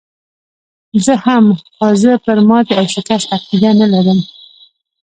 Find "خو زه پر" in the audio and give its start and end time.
1.73-2.37